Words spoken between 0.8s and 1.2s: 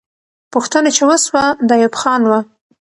چې